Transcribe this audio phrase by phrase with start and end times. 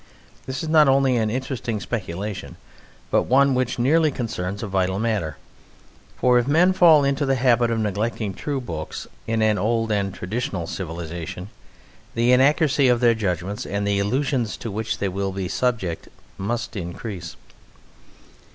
[0.47, 2.55] This is not only an interesting speculation,
[3.11, 5.37] but one which nearly concerns a vital matter.
[6.17, 10.11] For if men fall into the habit of neglecting true books in an old and
[10.11, 11.49] traditional civilization,
[12.15, 16.07] the inaccuracy of their judgments and the illusions to which they will be subject,
[16.39, 17.35] must increase.